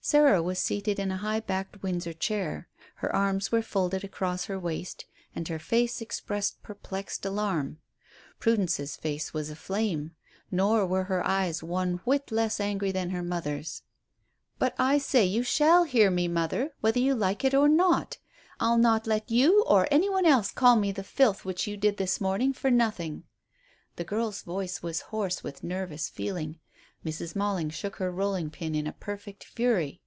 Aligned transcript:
Sarah 0.00 0.42
was 0.42 0.58
seated 0.60 0.98
in 0.98 1.10
a 1.10 1.18
high 1.18 1.40
backed 1.40 1.82
Windsor 1.82 2.14
chair. 2.14 2.68
Her 2.94 3.14
arms 3.14 3.52
were 3.52 3.60
folded 3.60 4.04
across 4.04 4.46
her 4.46 4.58
waist, 4.58 5.04
and 5.34 5.46
her 5.48 5.58
face 5.58 6.00
expressed 6.00 6.62
perplexed 6.62 7.26
alarm. 7.26 7.80
Prudence's 8.38 8.96
face 8.96 9.34
was 9.34 9.50
aflame; 9.50 10.12
nor 10.50 10.86
were 10.86 11.04
her 11.04 11.26
eyes 11.26 11.62
one 11.62 11.94
whit 12.06 12.30
less 12.32 12.58
angry 12.58 12.90
than 12.90 13.10
her 13.10 13.24
mother's. 13.24 13.82
"But 14.58 14.74
I 14.78 14.96
say 14.96 15.26
you 15.26 15.42
shall 15.42 15.82
hear 15.84 16.10
me, 16.10 16.26
mother, 16.26 16.72
whether 16.80 17.00
you 17.00 17.14
like 17.14 17.44
it 17.44 17.52
or 17.52 17.68
not. 17.68 18.16
I'll 18.60 18.78
not 18.78 19.06
let 19.06 19.30
you 19.30 19.62
or 19.64 19.86
any 19.90 20.08
one 20.08 20.24
else 20.24 20.52
call 20.52 20.76
me 20.76 20.90
the 20.90 21.04
filth 21.04 21.44
which 21.44 21.66
you 21.66 21.76
did 21.76 21.98
this 21.98 22.18
morning 22.20 22.54
for 22.54 22.70
nothing." 22.70 23.24
The 23.96 24.04
girl's 24.04 24.40
voice 24.42 24.80
was 24.82 25.00
hoarse 25.12 25.42
with 25.42 25.62
nervous 25.64 26.08
feeling, 26.08 26.60
Mrs 27.06 27.36
Mailing 27.36 27.70
shook 27.70 27.96
her 27.96 28.10
rolling 28.10 28.50
pin 28.50 28.74
in 28.74 28.88
a 28.88 28.92
perfect 28.92 29.44
fury. 29.44 30.02